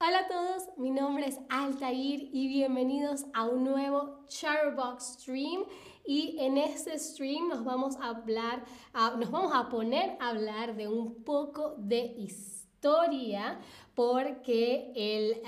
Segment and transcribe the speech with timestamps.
[0.00, 5.64] Hola a todos, mi nombre es Altair y bienvenidos a un nuevo Charbox Stream.
[6.06, 8.64] Y en este stream nos vamos a hablar,
[9.18, 13.58] nos vamos a poner a hablar de un poco de historia,
[13.96, 15.42] porque el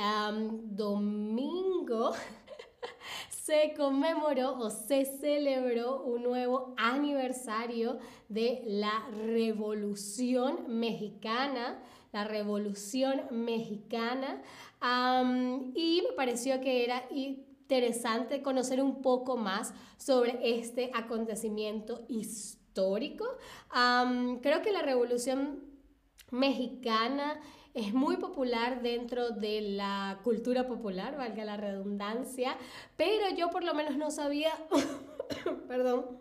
[0.64, 2.10] domingo
[3.30, 11.80] se conmemoró o se celebró un nuevo aniversario de la Revolución Mexicana
[12.12, 14.42] la Revolución Mexicana,
[15.74, 23.24] y me pareció que era interesante conocer un poco más sobre este acontecimiento histórico.
[24.42, 25.64] creo que la Revolución
[26.30, 27.40] Mexicana
[27.74, 32.56] es muy popular dentro de la cultura popular, valga la redundancia,
[32.96, 34.52] pero yo por lo menos no sabía,
[35.68, 36.19] perdón,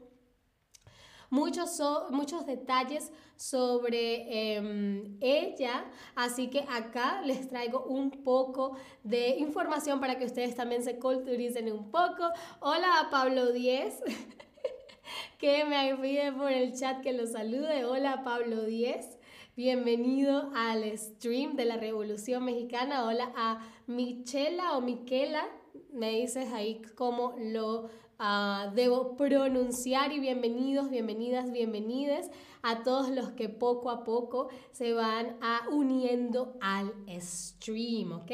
[1.30, 1.80] muchos,
[2.10, 5.86] muchos detalles sobre em, ella.
[6.16, 11.72] Así que acá les traigo un poco de información para que ustedes también se culturicen
[11.72, 12.30] un poco.
[12.60, 14.04] Hola a Pablo 10.
[15.40, 17.86] que me pide por el chat que lo salude.
[17.86, 19.18] Hola Pablo 10.
[19.56, 23.06] Bienvenido al stream de la Revolución Mexicana.
[23.06, 25.46] Hola a Michela o Miquela.
[25.92, 27.90] Me dices ahí cómo lo
[28.22, 32.30] Ah, debo pronunciar y bienvenidos, bienvenidas, bienvenides
[32.62, 38.32] a todos los que poco a poco se van a uniendo al stream, ¿ok?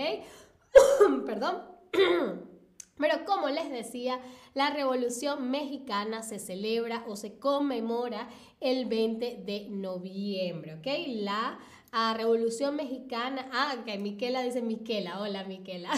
[1.28, 1.62] Perdón.
[2.98, 4.20] Pero como les decía,
[4.56, 8.28] la Revolución Mexicana se celebra o se conmemora
[8.66, 10.88] el 20 de noviembre, ¿ok?
[11.08, 11.60] La
[11.98, 13.48] a Revolución Mexicana.
[13.54, 15.22] Ah, que Miquela dice Miquela.
[15.22, 15.92] Hola, Miquela.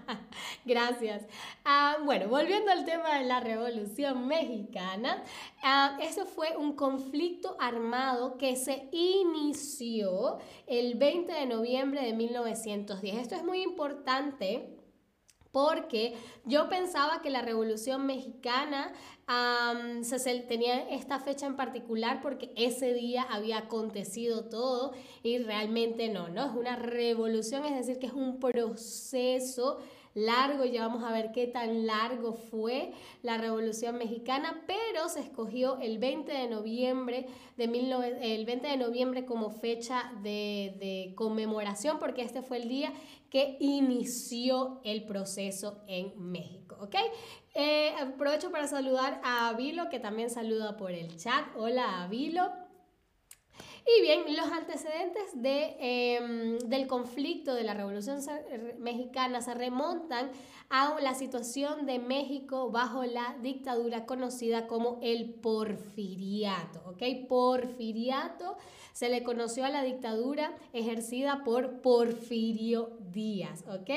[0.64, 1.26] Gracias.
[1.66, 5.22] Ah, bueno, volviendo al tema de la Revolución Mexicana,
[5.62, 13.16] ah, eso fue un conflicto armado que se inició el 20 de noviembre de 1910.
[13.16, 14.73] Esto es muy importante
[15.54, 18.92] porque yo pensaba que la Revolución Mexicana
[20.48, 26.46] tenía esta fecha en particular porque ese día había acontecido todo y realmente no, ¿no?
[26.46, 29.78] Es una revolución, es decir, que es un proceso
[30.14, 32.92] largo, ya vamos a ver qué tan largo fue
[33.22, 37.26] la Revolución Mexicana, pero se escogió el 20 de noviembre,
[37.56, 42.92] de el 20 de noviembre como fecha de, de conmemoración, porque este fue el día
[43.30, 46.94] que inició el proceso en México, ¿ok?
[47.54, 51.44] Eh, aprovecho para saludar a Avilo, que también saluda por el chat.
[51.56, 52.63] Hola Avilo.
[53.86, 58.18] Y bien, los antecedentes de, em, del conflicto de la Revolución
[58.78, 60.30] Mexicana se remontan
[60.70, 66.82] a la situación de México bajo la dictadura conocida como el porfiriato.
[66.86, 67.28] ¿ok?
[67.28, 68.56] Porfiriato
[68.92, 73.64] se le conoció a la dictadura ejercida por Porfirio Díaz.
[73.68, 73.90] ¿ok?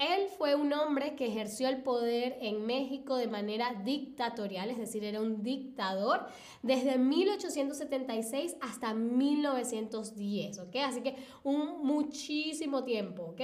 [0.00, 5.04] él fue un hombre que ejerció el poder en México de manera dictatorial, es decir,
[5.04, 6.26] era un dictador
[6.62, 10.58] desde 1876 hasta 1910.
[10.58, 10.76] ¿ok?
[10.84, 13.22] Así que un muchísimo tiempo.
[13.22, 13.40] ¿ok?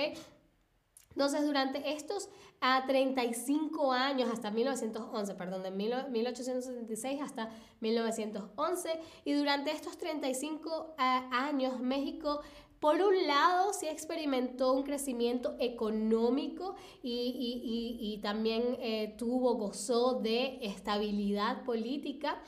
[1.12, 2.28] Entonces, durante estos
[2.60, 7.50] a 35 años, hasta 1911, perdón, de 1876 hasta
[7.80, 12.40] 1911, y durante estos 35 años México
[12.82, 21.62] por un lado, sí experimentó un crecimiento económico y, también eh, tuvo, gozó de estabilidad
[21.62, 22.42] política,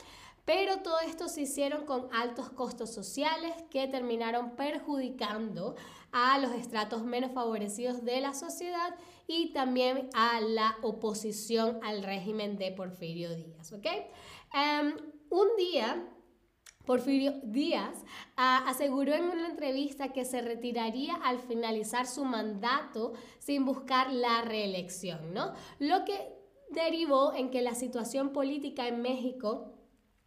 [0.45, 5.75] pero todo esto se hicieron con altos costos sociales que terminaron perjudicando
[6.11, 8.95] a los estratos menos favorecidos de la sociedad
[9.27, 13.73] y también a la oposición al régimen de Porfirio Díaz.
[13.73, 13.87] ¿ok?
[14.53, 14.95] Em,
[15.31, 16.07] un día,
[16.85, 18.05] Porfirio Díaz
[18.37, 24.43] ah, aseguró en una entrevista que se retiraría al finalizar su mandato sin buscar la
[24.43, 25.53] reelección, ¿no?
[25.79, 26.35] Lo que
[26.69, 29.73] derivó en que la situación política en México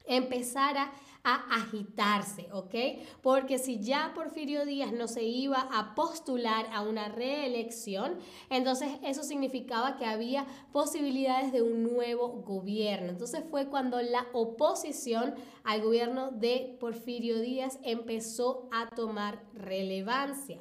[0.08, 0.90] empezara
[1.24, 2.74] a agitarse, ¿ok?
[3.22, 8.18] Porque si ya Porfirio Díaz no se iba a postular a una reelección,
[8.50, 13.10] entonces eso significaba que había posibilidades de un nuevo gobierno.
[13.10, 15.34] Entonces fue cuando la oposición
[15.64, 20.58] al gobierno de Porfirio Díaz empezó a tomar relevancia.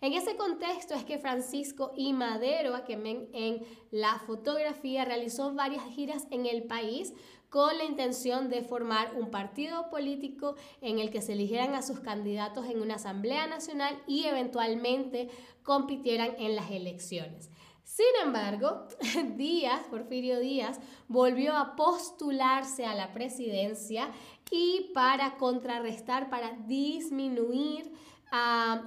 [0.00, 2.12] En ese contexto es que Francisco I.
[2.12, 7.14] Madero, a quien ven en la fotografía, realizó varias giras en el país
[7.50, 11.98] con la intención de formar un partido político en el que se eligieran a sus
[11.98, 15.30] candidatos en una asamblea nacional y eventualmente
[15.64, 17.50] compitieran en las elecciones.
[17.82, 18.86] Sin embargo,
[19.36, 20.78] Díaz, Porfirio Díaz,
[21.08, 24.10] volvió a postularse a la presidencia
[24.50, 27.90] y para contrarrestar, para disminuir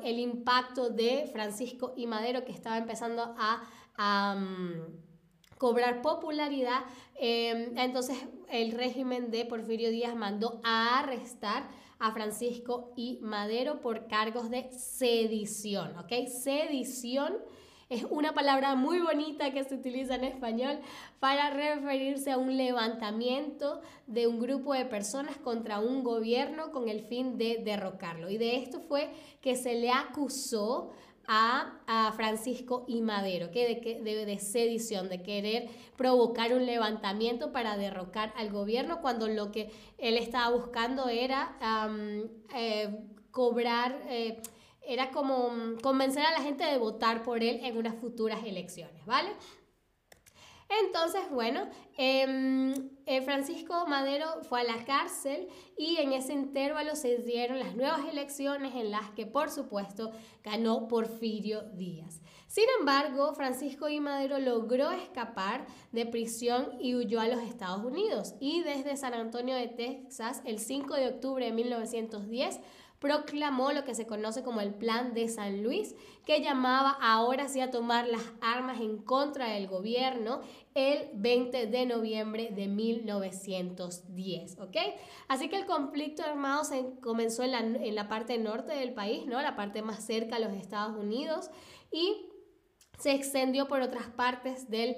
[0.04, 3.64] el impacto de Francisco y Madero que estaba empezando a...
[5.58, 6.82] cobrar popularidad,
[7.14, 8.18] em, entonces
[8.50, 14.72] el régimen de Porfirio Díaz mandó a arrestar a Francisco y Madero por cargos de
[14.72, 16.28] sedición, ¿ok?
[16.28, 17.38] Sedición
[17.92, 20.80] es una palabra muy bonita que se utiliza en español
[21.20, 27.02] para referirse a un levantamiento de un grupo de personas contra un gobierno con el
[27.02, 28.30] fin de derrocarlo.
[28.30, 29.10] Y de esto fue
[29.42, 30.92] que se le acusó
[31.28, 35.68] a, Francisco y Madero, que de, de, sedición, de querer
[35.98, 41.58] provocar un levantamiento para derrocar al gobierno, cuando lo que él estaba buscando era
[42.56, 44.02] eh, cobrar...
[44.08, 44.42] Eh,
[44.94, 49.06] era como mm, convencer a la gente de votar por él en unas futuras elecciones,
[49.06, 49.30] ¿vale?
[50.86, 51.68] Entonces, bueno,
[51.98, 52.74] em,
[53.06, 58.08] eh, Francisco Madero fue a la cárcel y en ese intervalo se dieron las nuevas
[58.10, 60.12] elecciones en las que, por supuesto,
[60.44, 62.22] ganó Porfirio Díaz.
[62.48, 68.36] Sin embargo, Francisco y Madero logró escapar de prisión y huyó a los Estados Unidos.
[68.40, 72.60] Y desde San Antonio de Texas, el 5 de octubre de 1910,
[73.02, 77.60] proclamó lo que se conoce como el Plan de San Luis, que llamaba ahora sí
[77.60, 80.42] a tomar las armas en contra del gobierno
[80.76, 84.78] el 20 de noviembre de 1910, ¿ok?
[85.28, 89.26] Así que el conflicto armado se comenzó en la, en la parte norte del país,
[89.26, 89.42] ¿no?
[89.42, 91.50] La parte más cerca a los Estados Unidos
[91.92, 92.28] y
[93.00, 94.96] se extendió por otras partes del,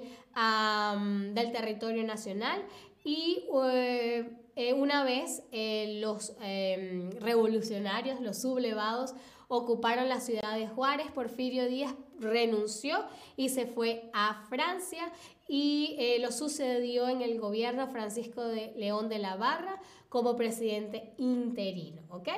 [1.32, 2.62] del territorio nacional
[3.02, 9.14] y eh, eh, una vez eh, los em, revolucionarios, los sublevados,
[9.48, 13.04] ocuparon la ciudad de Juárez, Porfirio Díaz renunció
[13.36, 15.12] y se fue a Francia
[15.48, 21.12] y eh, lo sucedió en el gobierno Francisco de León de la Barra como presidente
[21.18, 22.02] interino.
[22.10, 22.28] ¿ok?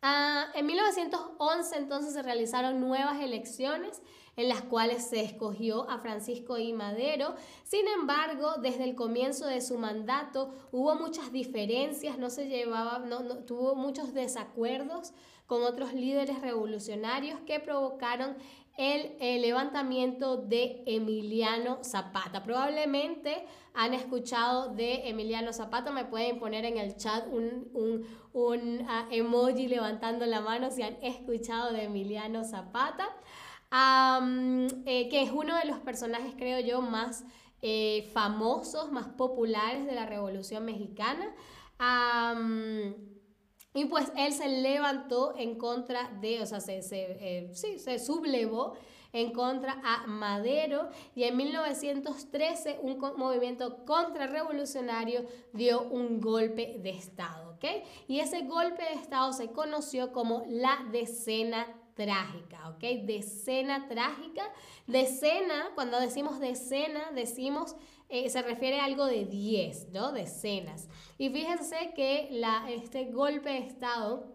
[0.00, 4.00] Ah, en 1911 entonces se realizaron nuevas elecciones
[4.36, 6.72] en las cuales se escogió a Francisco I.
[6.72, 7.34] Madero.
[7.64, 13.38] Sin embargo, desde el comienzo de su mandato hubo muchas diferencias, no se llevaba, no,
[13.38, 15.12] tuvo muchos desacuerdos
[15.46, 18.36] con otros líderes revolucionarios que provocaron
[18.78, 22.44] el, levantamiento de Emiliano Zapata.
[22.44, 23.44] Probablemente
[23.74, 27.68] han escuchado de Emiliano Zapata, me pueden poner en el chat un,
[28.32, 33.08] un, ah, emoji levantando la mano si han escuchado de Emiliano Zapata.
[34.86, 37.24] Eh, que es uno de los personajes, creo yo, más
[37.60, 41.34] eh, famosos, más populares de la Revolución Mexicana.
[43.78, 48.74] Y pues él se levantó en contra de, o sea, se, eh, sí, se sublevó
[49.12, 57.52] en contra a Madero y en 1913 un movimiento contrarrevolucionario dio un golpe de Estado,
[57.52, 57.84] ¿ok?
[58.08, 61.64] Y ese golpe de Estado se conoció como la decena
[61.94, 63.04] trágica, ¿ok?
[63.04, 64.42] Decena trágica.
[64.88, 67.76] Decena, cuando decimos decena, decimos,
[68.08, 70.12] eh, se refiere a algo de 10, ¿no?
[70.12, 70.88] Decenas.
[71.18, 72.30] Y fíjense que
[72.68, 74.34] este golpe de Estado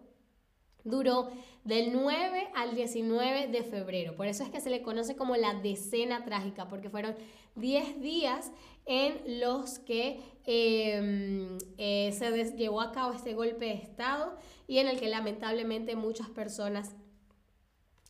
[0.84, 1.30] duró
[1.64, 4.14] del 9 al 19 de febrero.
[4.14, 7.16] Por eso es que se le conoce como la decena trágica, porque fueron
[7.56, 8.52] 10 días
[8.86, 14.36] en los que em, eh, se llevó a cabo este golpe de Estado
[14.68, 16.94] y en el que lamentablemente muchas personas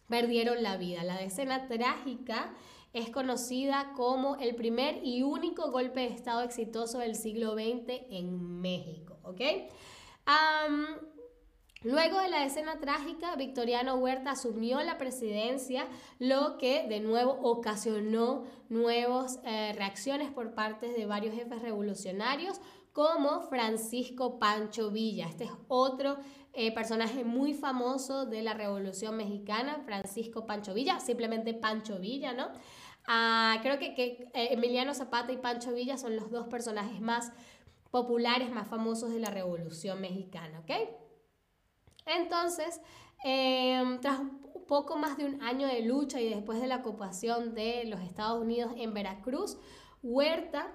[0.08, 1.04] perdieron la vida.
[1.04, 2.54] La decena trágica
[2.94, 8.60] es conocida como el primer y único golpe de Estado exitoso del siglo XX en
[8.60, 9.18] México.
[11.84, 15.86] Luego de la decena trágica, Victoriano Huerta asumió la presidencia,
[16.18, 22.58] lo que de nuevo ocasionó nuevas eh, reacciones por parte de varios jefes revolucionarios,
[22.94, 25.26] como Francisco Pancho Villa.
[25.28, 26.16] Este es otro
[26.54, 32.48] eh, personaje muy famoso de la Revolución Mexicana, Francisco Pancho Villa, simplemente Pancho Villa, ¿no?
[33.06, 37.32] Ah, creo que, que eh, Emiliano Zapata y Pancho Villa son los dos personajes más
[37.90, 40.70] populares, más famosos de la Revolución Mexicana, ¿ok?
[42.06, 42.80] Entonces,
[43.22, 44.20] em, tras
[44.66, 48.40] poco más de un año de lucha y después de la ocupación de los Estados
[48.42, 49.58] Unidos en Veracruz,
[50.02, 50.72] Huerta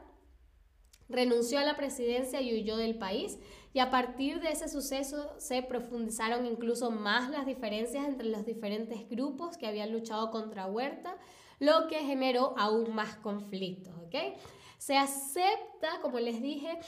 [1.09, 3.39] renunció a la presidencia y huyó del país.
[3.73, 9.07] Y a partir de ese suceso se profundizaron incluso más las diferencias entre los diferentes
[9.09, 11.17] grupos que habían luchado contra Huerta,
[11.59, 13.93] lo que generó aún más conflictos.
[14.77, 16.79] Se acepta, como les dije,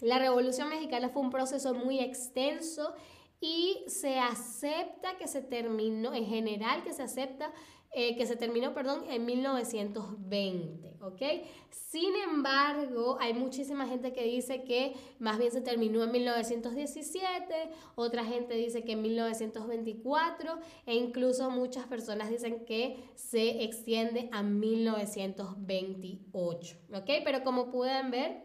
[0.00, 2.92] la Revolución Mexicana fue un proceso muy extenso
[3.40, 7.52] y se acepta que se terminó, en general que se acepta
[7.98, 11.22] eh, que se terminó, perdón, en 1920, ¿ok?
[11.70, 17.54] Sin embargo, hay muchísima gente que dice que más bien se terminó en 1917,
[17.94, 24.42] otra gente dice que en 1924 e incluso muchas personas dicen que se extiende a
[24.42, 27.10] 1928, ¿ok?
[27.24, 28.42] Pero como pueden ver,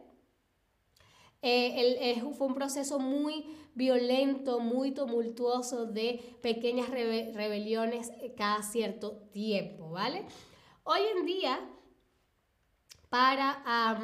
[1.41, 9.91] eh, fue un proceso muy violento, muy tumultuoso de pequeñas rebeliones eh, cada cierto tiempo,
[9.91, 10.25] ¿vale?
[10.83, 11.59] Hoy en día,
[13.09, 13.97] para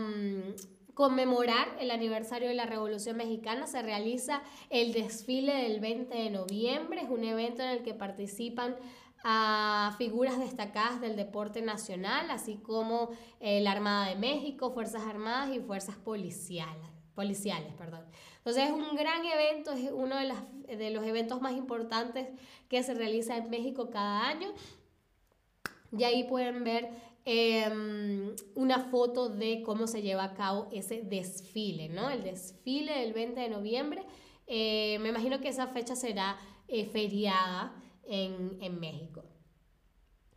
[0.93, 7.01] conmemorar el aniversario de la Revolución Mexicana, se realiza el desfile del 20 de noviembre,
[7.01, 8.75] es un evento en el que participan
[9.23, 15.55] a figuras destacadas del deporte nacional, así como eh, la Armada de México, Fuerzas Armadas
[15.55, 18.05] y Fuerzas Policiales policiales, perdón.
[18.37, 22.27] Entonces es un gran evento, es uno de, los eventos más importantes
[22.69, 24.53] que se realiza en México cada año.
[25.97, 26.91] Y ahí pueden ver
[27.25, 32.11] em, una foto de cómo se lleva a cabo ese desfile, ¿no?
[32.11, 34.05] El desfile del 20 de noviembre.
[34.45, 39.23] Eh, me imagino que esa fecha será eh, feriada en, en México.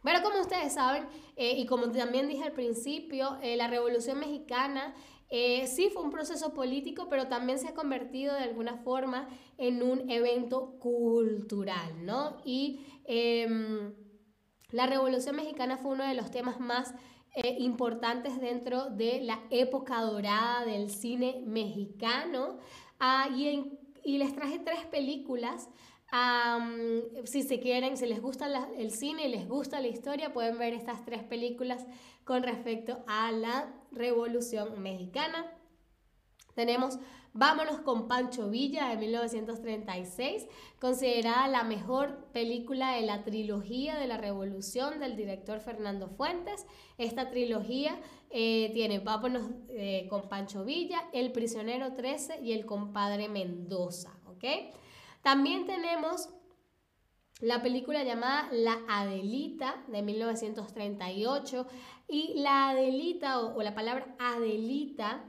[0.03, 1.07] Pero como ustedes saben,
[1.37, 4.95] eh, y como también dije al principio, la Revolución Mexicana
[5.33, 9.81] eh, sí fue un proceso político, pero también se ha convertido de alguna forma en
[9.83, 12.39] un evento cultural, ¿no?
[12.45, 13.95] Y em,
[14.73, 16.95] la Revolución Mexicana fue uno de los temas más
[17.37, 22.59] eh, importantes dentro de la época dorada del cine mexicano.
[22.99, 23.79] Ah, y,
[24.19, 25.69] les traje tres películas
[27.25, 30.75] si se quieren, si les gusta el cine y les gusta la historia, pueden ver
[30.75, 31.87] estas tres películas
[32.25, 35.53] con respecto a la Revolución Mexicana.
[36.55, 36.99] Tenemos
[37.33, 40.49] Vámonos con Pancho Villa de 1936,
[40.81, 46.67] considerada la mejor película de la trilogía de la Revolución del director Fernando Fuentes.
[46.99, 53.29] Esta trilogía eh, tiene Vámonos eh, con Pancho Villa, El prisionero 13 y El compadre
[53.29, 54.17] Mendoza.
[55.23, 56.31] También tenemos
[57.41, 61.67] la película llamada La Adelita de 1938
[62.11, 65.25] y la Adelita o, la palabra Adelita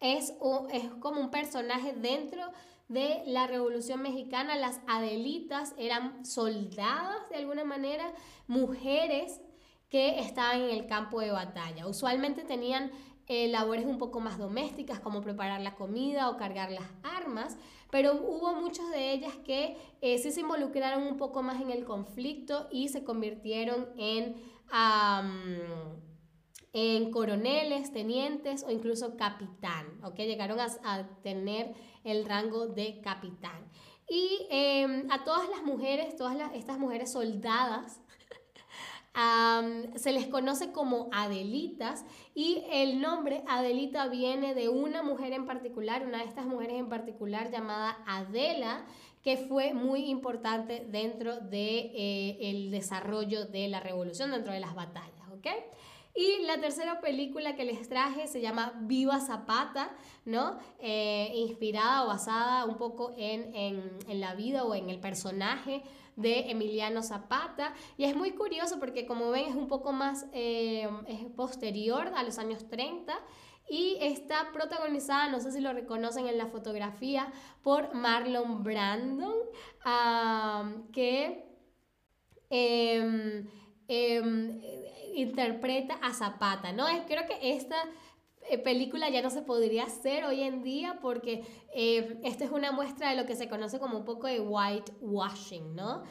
[0.00, 0.34] es,
[0.72, 2.42] es como un personaje dentro
[2.88, 4.56] de la Revolución Mexicana.
[4.56, 8.12] Las Adelitas eran soldadas de alguna manera,
[8.46, 9.40] mujeres
[9.88, 11.86] que estaban en el campo de batalla.
[11.86, 12.90] Usualmente tenían
[13.28, 17.56] eh, labores un poco más domésticas como preparar la comida o cargar las armas,
[17.90, 21.84] pero hubo muchas de ellas que eh, sí se involucraron un poco más en el
[21.84, 24.36] conflicto y se convirtieron en,
[26.72, 30.16] en coroneles, tenientes o incluso capitán, ¿ok?
[30.16, 33.66] Llegaron a, tener el rango de capitán.
[34.08, 38.00] Y em, a todas las mujeres, todas estas mujeres soldadas,
[39.96, 42.04] se les conoce como Adelitas
[42.34, 46.90] y el nombre Adelita viene de una mujer en particular, una de estas mujeres en
[46.90, 48.84] particular llamada Adela,
[49.26, 54.60] que fue muy importante dentro del de, eh, el desarrollo de la revolución, dentro de
[54.60, 55.48] las batallas, ¿ok?
[56.14, 59.90] Y la tercera película que les traje se llama Viva Zapata,
[60.24, 60.60] ¿no?
[60.78, 63.52] Eh, inspirada o basada un poco en,
[64.06, 65.82] en, la vida o en el personaje
[66.14, 67.74] de Emiliano Zapata.
[67.96, 72.22] Y es muy curioso porque como ven es un poco más eh, es posterior a
[72.22, 73.12] los años 30
[73.68, 77.32] y está protagonizada, no sé si lo reconocen en la fotografía,
[77.62, 79.34] por Marlon Brandon,
[80.92, 81.44] que
[82.48, 83.46] em,
[83.88, 84.60] em,
[85.14, 86.86] interpreta a Zapata, ¿no?
[87.06, 87.76] Creo que esta
[88.48, 91.44] eh, película ya no se podría hacer hoy en día porque
[91.74, 95.74] eh, esta es una muestra de lo que se conoce como un poco de whitewashing,
[95.74, 96.04] ¿no?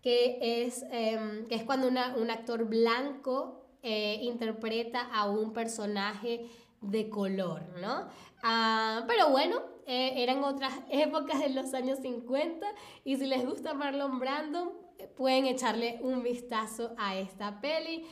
[0.00, 6.46] que, es, em, que es cuando un actor blanco eh, interpreta a un personaje
[6.80, 8.08] de color, ¿no?
[8.42, 12.66] Ah, pero bueno, eran otras épocas de los años 50
[13.04, 14.72] y si les gusta Marlon Brandon,
[15.16, 18.04] pueden echarle un vistazo a esta peli.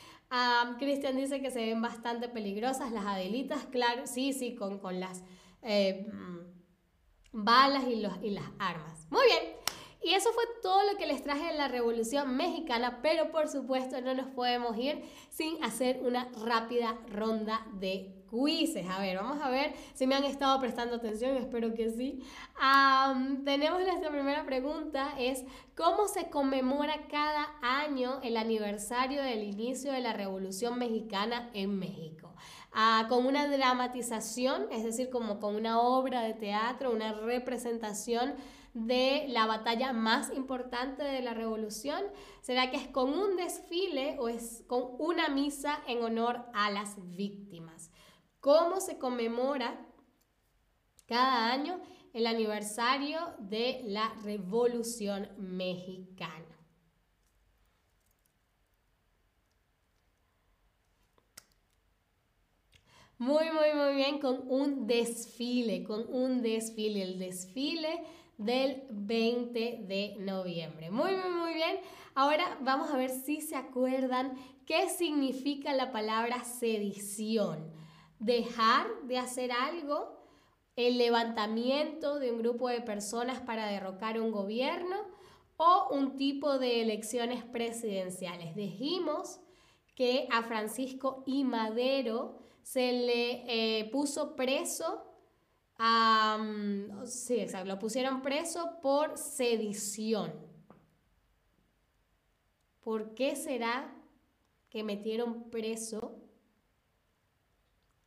[0.79, 5.23] Cristian dice que se ven bastante peligrosas las adelitas, claro, sí, sí, con, con las
[5.63, 9.07] eh, mm, balas y, los, y las armas.
[9.11, 9.54] Muy bien,
[10.05, 14.01] y eso fue todo lo que les traje de la Revolución Mexicana, pero por supuesto
[14.03, 18.87] no nos podemos ir sin hacer una rápida ronda de quizzes.
[18.89, 22.23] A ver, vamos a ver si me han estado prestando atención, espero que sí.
[23.45, 25.45] tenemos nuestra primera pregunta, es
[25.75, 32.35] ¿cómo se conmemora cada año el aniversario del inicio de la Revolución Mexicana en México?
[32.77, 38.35] Ah, con una dramatización, es decir, como con una obra de teatro, una representación
[38.75, 42.03] de la batalla más importante de la revolución?
[42.41, 46.97] ¿Será que es con un desfile o es con una misa en honor a las
[47.17, 47.93] víctimas?
[48.41, 49.87] ¿Cómo se conmemora
[51.07, 51.81] cada año
[52.13, 56.54] el aniversario de la revolución mexicana?
[63.19, 68.03] Muy, muy, muy bien, con un desfile, con un desfile, el desfile
[68.39, 70.91] del 20 de noviembre.
[70.91, 71.79] Muy, muy, muy bien.
[72.17, 77.73] Ahora vamos a ver si se acuerdan qué significa la palabra sedición.
[78.19, 80.21] Dejar de hacer algo,
[80.75, 84.97] el levantamiento de un grupo de personas para derrocar un gobierno
[85.57, 88.57] o un tipo de elecciones presidenciales.
[88.57, 89.39] Dijimos
[89.95, 95.05] que a Francisco y Madero se le eh, puso preso,
[97.05, 100.33] sí, exacto, lo pusieron preso por sedición.
[102.83, 103.95] ¿Por qué será
[104.71, 106.17] que metieron preso?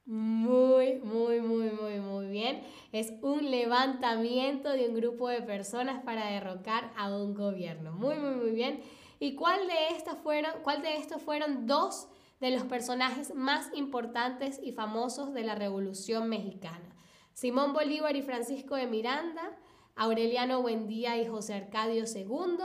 [0.06, 2.64] Muy, muy, muy, muy, muy bien.
[2.92, 7.92] Es un levantamiento de un grupo de personas para derrocar a un gobierno.
[7.92, 8.82] Muy, muy, muy bien.
[9.20, 12.08] ¿Y cuál de estas fueron, cuál de estos fueron dos
[12.40, 16.96] de los personajes más importantes y famosos de la Revolución Mexicana.
[17.34, 19.58] Simón Bolívar y Francisco de Miranda,
[19.96, 22.58] Aureliano Buendía y José Arcadio II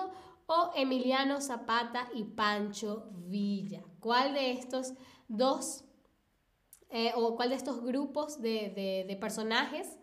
[0.47, 3.83] o Emiliano Zapata y Pancho Villa.
[4.01, 4.95] ¿Cuál de estos
[5.29, 5.85] dos
[6.91, 9.99] eh, o cuál de estos grupos de, personajes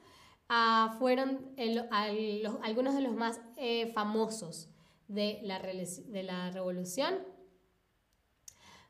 [0.47, 1.53] ah, fueron
[2.61, 4.69] algunos de los más eh, famosos
[5.07, 7.15] de la, de la revolución?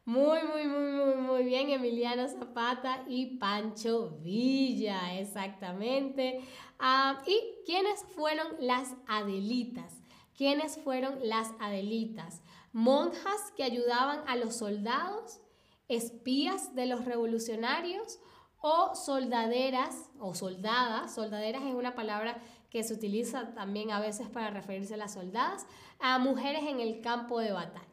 [0.09, 6.41] Muy, muy, muy, muy, muy bien, Emiliano Zapata y Pancho Villa, exactamente.
[6.79, 10.01] Ah, ¿Y quiénes fueron las Adelitas?
[10.35, 12.41] ¿Quiénes fueron las Adelitas?
[12.73, 15.41] Monjas que ayudaban a los soldados,
[15.87, 18.19] espías de los revolucionarios
[18.61, 21.13] o soldaderas o soldadas.
[21.13, 22.41] Soldaderas es una palabra
[22.71, 25.67] que se utiliza también a veces para referirse a las soldadas,
[25.99, 27.88] a mujeres en el campo de batalla.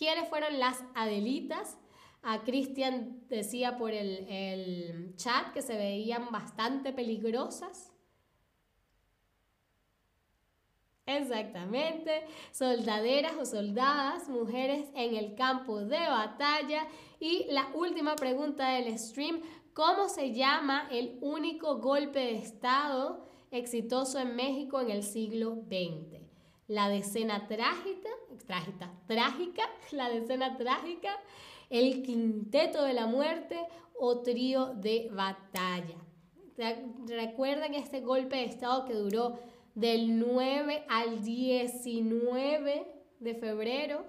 [0.00, 1.76] ¿Quiénes fueron las Adelitas?
[2.22, 7.92] A Cristian decía por el, chat que se veían bastante peligrosas.
[11.04, 16.88] Exactamente, soldaderas o soldadas, mujeres en el campo de batalla.
[17.18, 19.42] Y la última pregunta del stream,
[19.74, 26.29] ¿cómo se llama el único golpe de Estado exitoso en México en el siglo XX?
[26.70, 28.10] La decena trágica,
[28.46, 31.18] trágica, trágica, la decena trágica,
[31.68, 33.58] el quinteto de la muerte
[33.98, 35.96] o trío de batalla.
[37.08, 39.40] Recuerden este golpe de Estado que duró
[39.74, 42.86] del 9 al 19
[43.18, 44.04] de febrero,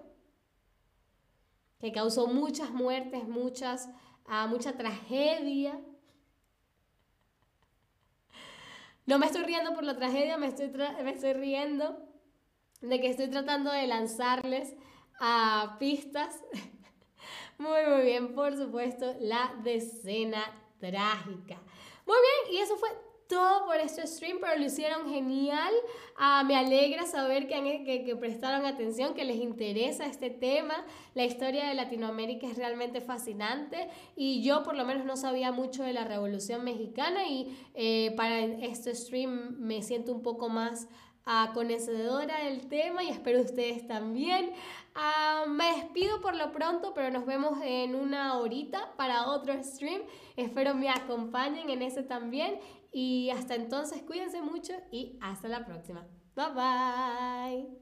[1.80, 3.90] que causó muchas muertes, muchas,
[4.28, 5.82] uh, mucha tragedia.
[9.08, 12.11] No me estoy riendo por la tragedia, me estoy, me estoy riendo
[12.82, 14.76] de que estoy tratando de lanzarles
[15.20, 16.44] a pistas.
[17.58, 20.42] Muy, muy bien, por supuesto, la decena
[20.80, 21.62] trágica.
[22.08, 22.90] Muy bien, y eso fue
[23.32, 25.74] todo por este stream, pero lo hicieron genial.
[26.18, 30.86] Ah, me alegra saber que, que, prestaron atención, que les interesa este tema.
[31.14, 35.84] La historia de Latinoamérica es realmente fascinante y yo por lo menos no sabía mucho
[35.84, 40.90] de la Revolución Mexicana y eh, para este stream me siento un poco más
[41.26, 44.52] a conocedora del tema y espero ustedes también.
[44.96, 50.02] Ah, me despido por lo pronto, pero nos vemos en una horita para otro stream.
[50.36, 52.60] Espero me acompañen en ese también.
[52.92, 56.06] Y hasta entonces, cuídense mucho y hasta la próxima.
[56.36, 57.81] Bye bye.